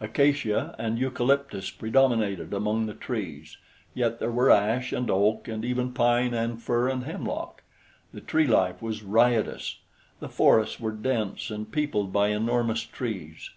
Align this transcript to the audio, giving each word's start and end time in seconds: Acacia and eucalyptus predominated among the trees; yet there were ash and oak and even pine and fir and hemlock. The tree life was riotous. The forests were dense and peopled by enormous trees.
Acacia 0.00 0.76
and 0.78 0.96
eucalyptus 0.96 1.70
predominated 1.70 2.54
among 2.54 2.86
the 2.86 2.94
trees; 2.94 3.56
yet 3.94 4.20
there 4.20 4.30
were 4.30 4.48
ash 4.48 4.92
and 4.92 5.10
oak 5.10 5.48
and 5.48 5.64
even 5.64 5.92
pine 5.92 6.32
and 6.32 6.62
fir 6.62 6.88
and 6.88 7.02
hemlock. 7.02 7.64
The 8.14 8.20
tree 8.20 8.46
life 8.46 8.80
was 8.80 9.02
riotous. 9.02 9.78
The 10.20 10.28
forests 10.28 10.78
were 10.78 10.92
dense 10.92 11.50
and 11.50 11.72
peopled 11.72 12.12
by 12.12 12.28
enormous 12.28 12.82
trees. 12.84 13.50